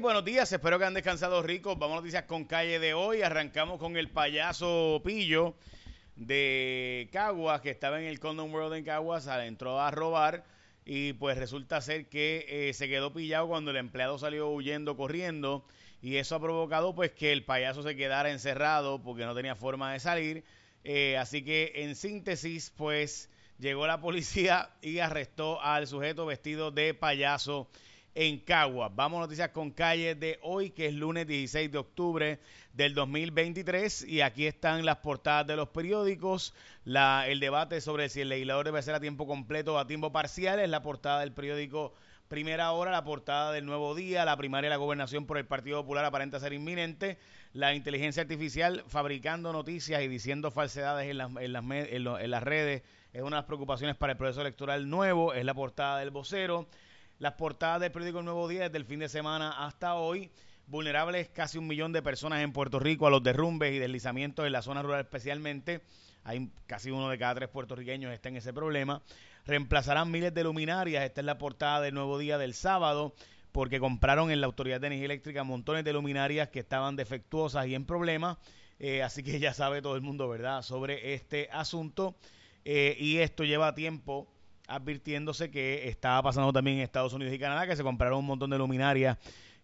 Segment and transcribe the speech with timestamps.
[0.00, 1.78] Buenos días, espero que han descansado ricos.
[1.78, 3.20] Vamos a noticias con calle de hoy.
[3.20, 5.54] Arrancamos con el payaso Pillo
[6.16, 10.44] de Caguas, que estaba en el Condom World en Caguas, entró a robar
[10.86, 15.66] y pues resulta ser que eh, se quedó pillado cuando el empleado salió huyendo, corriendo
[16.00, 19.92] y eso ha provocado pues que el payaso se quedara encerrado porque no tenía forma
[19.92, 20.44] de salir.
[20.84, 23.28] Eh, así que en síntesis pues
[23.58, 27.68] llegó la policía y arrestó al sujeto vestido de payaso
[28.14, 28.90] en Caguas.
[28.94, 32.40] Vamos a noticias con calle de hoy, que es lunes 16 de octubre
[32.72, 34.04] del 2023.
[34.04, 36.54] Y aquí están las portadas de los periódicos.
[36.84, 40.12] La, el debate sobre si el legislador debe ser a tiempo completo o a tiempo
[40.12, 41.94] parcial es la portada del periódico
[42.28, 45.82] Primera Hora, la portada del Nuevo Día, la primaria de la gobernación por el Partido
[45.82, 47.18] Popular aparenta ser inminente.
[47.52, 52.82] La inteligencia artificial fabricando noticias y diciendo falsedades en las, en las, en las redes
[53.12, 55.34] es una de las preocupaciones para el proceso electoral nuevo.
[55.34, 56.66] Es la portada del vocero.
[57.18, 60.30] Las portadas del periódico El Nuevo Día desde el fin de semana hasta hoy.
[60.66, 64.52] Vulnerables casi un millón de personas en Puerto Rico a los derrumbes y deslizamientos en
[64.52, 65.82] la zona rural especialmente.
[66.24, 69.02] Hay casi uno de cada tres puertorriqueños está en ese problema.
[69.44, 71.04] Reemplazarán miles de luminarias.
[71.04, 73.14] Esta es la portada del Nuevo Día del sábado
[73.50, 77.74] porque compraron en la Autoridad de Energía Eléctrica montones de luminarias que estaban defectuosas y
[77.74, 78.38] en problemas.
[78.78, 82.16] Eh, así que ya sabe todo el mundo, ¿verdad?, sobre este asunto.
[82.64, 84.31] Eh, y esto lleva tiempo
[84.68, 88.50] advirtiéndose que estaba pasando también en Estados Unidos y Canadá, que se compraron un montón
[88.50, 89.18] de luminarias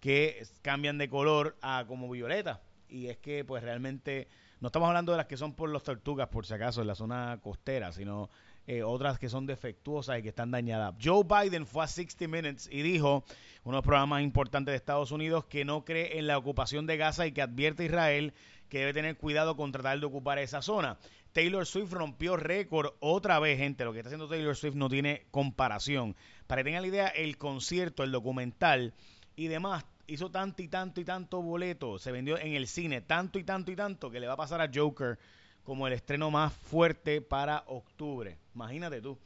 [0.00, 2.60] que cambian de color a como violeta.
[2.88, 4.28] Y es que pues realmente
[4.60, 6.94] no estamos hablando de las que son por los tortugas, por si acaso, en la
[6.94, 8.30] zona costera, sino
[8.66, 10.94] eh, otras que son defectuosas y que están dañadas.
[11.02, 13.24] Joe Biden fue a 60 Minutes y dijo,
[13.64, 16.96] uno de los programas importantes de Estados Unidos, que no cree en la ocupación de
[16.96, 18.34] Gaza y que advierte a Israel
[18.68, 20.98] que debe tener cuidado con tratar de ocupar esa zona.
[21.32, 23.84] Taylor Swift rompió récord otra vez, gente.
[23.84, 26.16] Lo que está haciendo Taylor Swift no tiene comparación.
[26.46, 28.94] Para que tengan la idea, el concierto, el documental
[29.36, 33.38] y demás hizo tanto y tanto y tanto boleto, se vendió en el cine tanto
[33.38, 35.18] y tanto y tanto que le va a pasar a Joker
[35.64, 38.36] como el estreno más fuerte para octubre.
[38.54, 39.18] Imagínate tú.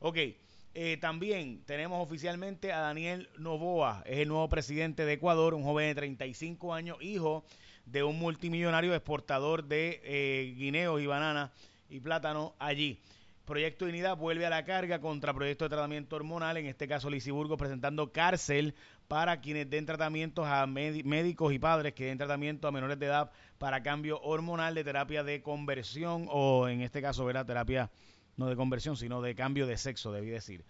[0.00, 0.18] Ok,
[0.74, 5.88] eh, también tenemos oficialmente a Daniel Novoa, es el nuevo presidente de Ecuador, un joven
[5.88, 7.44] de 35 años, hijo
[7.86, 11.50] de un multimillonario exportador de eh, guineos y bananas
[11.88, 13.00] y plátano allí.
[13.44, 17.10] Proyecto de Unidad vuelve a la carga contra proyecto de tratamiento hormonal, en este caso
[17.10, 18.74] Lisiburgo presentando cárcel
[19.08, 23.30] para quienes den tratamientos a médicos y padres que den tratamiento a menores de edad
[23.58, 27.46] para cambio hormonal de terapia de conversión o en este caso, ¿verdad?
[27.46, 27.90] Terapia
[28.36, 30.64] no de conversión, sino de cambio de sexo, debí decir.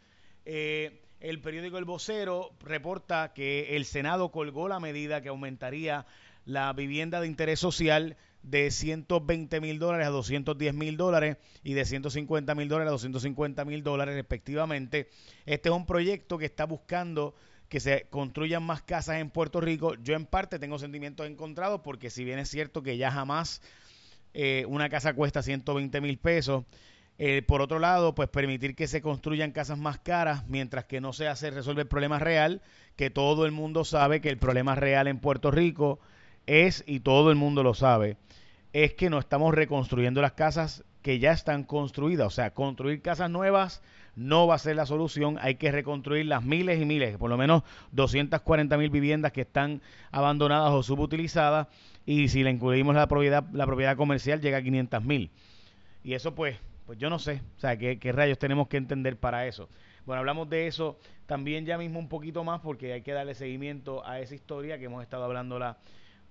[0.45, 6.07] Eh, el periódico El Vocero reporta que el Senado colgó la medida que aumentaría
[6.45, 11.87] la vivienda de interés social de 120 mil dólares a 210 mil dólares y de
[11.87, 15.09] 150 mil dólares a 250 mil dólares respectivamente.
[15.47, 17.35] Este es un proyecto que está buscando
[17.75, 19.97] que se construyan más casas en Puerto Rico.
[19.97, 23.63] Yo en parte tengo sentimientos encontrados porque si bien es cierto que ya jamás
[24.33, 26.63] eh, una casa cuesta 120 mil pesos,
[27.19, 31.13] eh, por otro lado, pues permitir que se construyan casas más caras mientras que no
[31.13, 32.63] se hace resolver el problema real,
[32.95, 35.99] que todo el mundo sabe que el problema real en Puerto Rico
[36.47, 38.19] es, y todo el mundo lo sabe,
[38.73, 42.27] es que no estamos reconstruyendo las casas que ya están construidas.
[42.27, 43.83] O sea, construir casas nuevas
[44.17, 45.37] no va a ser la solución.
[45.39, 49.83] Hay que reconstruir las miles y miles, por lo menos 240 mil viviendas que están
[50.11, 51.69] abandonadas o subutilizadas.
[52.07, 55.31] Y si le incluimos la propiedad, la propiedad comercial, llega a 500 mil.
[56.03, 56.57] Y eso, pues,
[56.87, 57.43] pues yo no sé.
[57.59, 59.69] O sea, ¿qué, ¿qué rayos tenemos que entender para eso?
[60.07, 64.07] Bueno, hablamos de eso también ya mismo un poquito más porque hay que darle seguimiento
[64.07, 65.77] a esa historia que hemos estado hablándola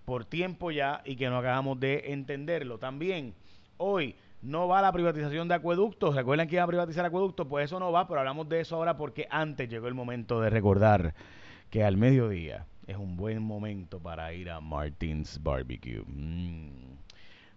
[0.05, 2.79] por tiempo ya y que no acabamos de entenderlo.
[2.79, 3.35] También
[3.77, 6.15] hoy no va la privatización de acueductos.
[6.15, 7.47] ¿Recuerdan que iba a privatizar acueductos?
[7.47, 10.49] Pues eso no va, pero hablamos de eso ahora porque antes llegó el momento de
[10.49, 11.15] recordar
[11.69, 16.03] que al mediodía es un buen momento para ir a Martins Barbecue.
[16.05, 16.97] Mm.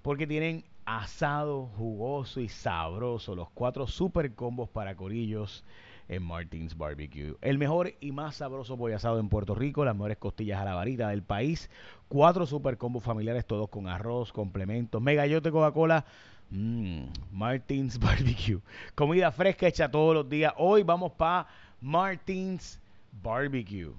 [0.01, 5.65] Porque tienen asado jugoso y sabroso, los cuatro super combos para corillos
[6.09, 7.37] en Martins Barbecue.
[7.41, 10.75] El mejor y más sabroso pollo asado en Puerto Rico, las mejores costillas a la
[10.75, 11.71] varita del país,
[12.09, 16.05] cuatro super combos familiares, todos con arroz, complementos, mega yote Coca-Cola.
[16.51, 18.61] Mmm, Martins Barbecue.
[18.95, 20.53] Comida fresca hecha todos los días.
[20.57, 21.49] Hoy vamos para
[21.81, 22.81] Martins
[23.23, 23.93] Barbecue.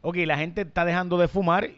[0.00, 1.68] Ok, la gente está dejando de fumar.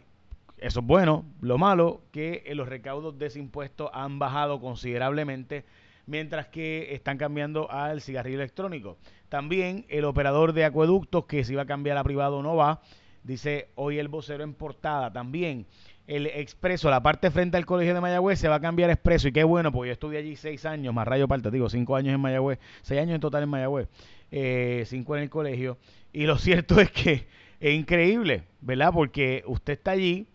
[0.59, 1.25] Eso es bueno.
[1.41, 5.65] Lo malo que los recaudos de ese impuesto han bajado considerablemente
[6.07, 8.99] mientras que están cambiando al cigarrillo electrónico.
[9.29, 12.83] También el operador de acueductos que se iba a cambiar a privado no va.
[13.23, 15.13] Dice hoy el vocero en portada.
[15.13, 15.67] También
[16.07, 19.29] el expreso, la parte frente al colegio de Mayagüez se va a cambiar expreso.
[19.29, 22.15] Y qué bueno, porque yo estuve allí seis años, más rayo parte, digo, cinco años
[22.15, 23.89] en Mayagüez, seis años en total en Mayagüez,
[24.33, 25.79] eh, cinco en el colegio.
[26.13, 27.27] Y lo cierto es que
[27.61, 28.91] Es increíble, ¿verdad?
[28.93, 30.27] Porque usted está allí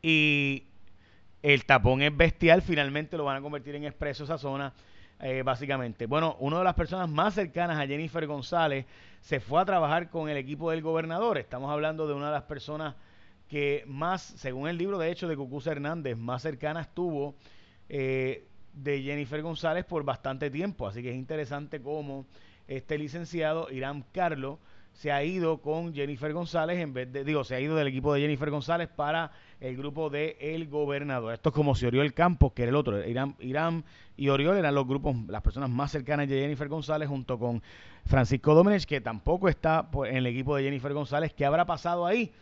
[0.00, 0.64] y
[1.42, 4.72] el tapón es bestial, finalmente lo van a convertir en expreso esa zona.
[5.20, 6.06] Eh, básicamente.
[6.06, 8.86] Bueno, una de las personas más cercanas a Jennifer González
[9.20, 11.38] se fue a trabajar con el equipo del gobernador.
[11.38, 12.94] Estamos hablando de una de las personas
[13.48, 17.34] que más, según el libro de hecho de Cucuza Hernández, más cercana estuvo
[17.88, 20.86] eh, de Jennifer González por bastante tiempo.
[20.86, 22.26] Así que es interesante cómo
[22.68, 24.58] este licenciado Irán Carlos
[24.98, 28.12] se ha ido con Jennifer González en vez de, digo, se ha ido del equipo
[28.12, 29.30] de Jennifer González para
[29.60, 31.34] el grupo de El Gobernador.
[31.34, 33.84] Esto es como si Oriol Campos, que era el otro, Irán, Irán
[34.16, 37.62] y Oriol eran los grupos, las personas más cercanas de Jennifer González junto con
[38.06, 41.32] Francisco Domenech, que tampoco está en el equipo de Jennifer González.
[41.32, 42.32] ¿Qué habrá pasado ahí?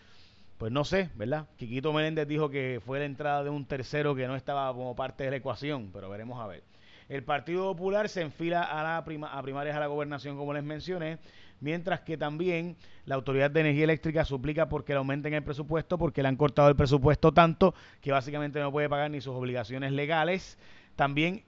[0.56, 1.44] Pues no sé, ¿verdad?
[1.58, 5.25] Quiquito Meléndez dijo que fue la entrada de un tercero que no estaba como parte
[5.25, 6.62] de la ecuación, pero veremos a ver.
[7.11, 10.64] El Partido Popular se enfila a, la prima, a primarias a la gobernación, como les
[10.64, 11.19] mencioné
[11.61, 16.23] mientras que también la Autoridad de Energía Eléctrica suplica porque le aumenten el presupuesto, porque
[16.23, 20.58] le han cortado el presupuesto tanto que básicamente no puede pagar ni sus obligaciones legales.
[20.97, 21.44] También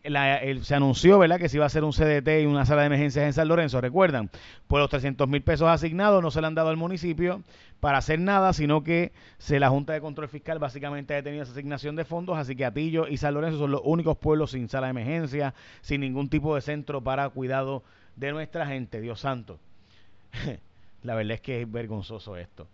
[0.61, 3.25] se anunció, ¿verdad?, que se iba a hacer un CDT y una sala de emergencias
[3.25, 4.29] en San Lorenzo, recuerdan.
[4.67, 7.43] Pues los 300 mil pesos asignados no se le han dado al municipio
[7.81, 11.53] para hacer nada, sino que se, la Junta de Control Fiscal básicamente ha detenido esa
[11.53, 14.89] asignación de fondos, así que Atillo y San Lorenzo son los únicos pueblos sin sala
[14.89, 17.85] de emergencia, sin ningún tipo de centro para cuidado
[18.17, 19.59] de nuestra gente, Dios santo.
[21.03, 22.67] la verdad es que es vergonzoso esto.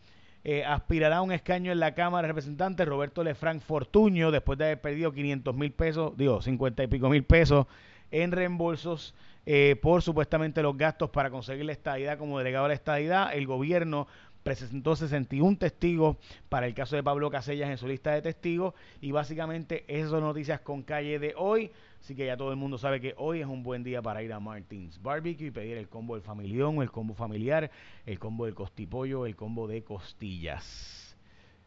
[0.46, 4.66] Eh, aspirará a un escaño en la Cámara de Representantes Roberto Lefranc Fortuño después de
[4.66, 7.66] haber perdido 500 mil pesos, digo, 50 y pico mil pesos
[8.10, 9.14] en reembolsos
[9.46, 13.34] eh, por supuestamente los gastos para conseguir la estadidad como delegado de la estadidad.
[13.34, 14.06] El gobierno
[14.44, 16.18] presentó 61 testigos
[16.48, 20.20] para el caso de Pablo Casellas en su lista de testigos y básicamente esas son
[20.20, 21.72] noticias con calle de hoy.
[21.98, 24.34] Así que ya todo el mundo sabe que hoy es un buen día para ir
[24.34, 27.70] a Martins Barbecue y pedir el combo del familión, el combo familiar,
[28.04, 31.16] el combo del costipollo, el combo de costillas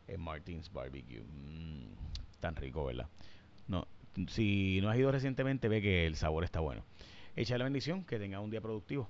[0.07, 1.23] en Martins Barbecue.
[1.23, 1.87] Mm,
[2.39, 3.09] tan rico, ¿verdad?
[3.67, 3.87] No,
[4.27, 6.83] si no has ido recientemente, ve que el sabor está bueno.
[7.35, 9.09] Echa la bendición, que tenga un día productivo.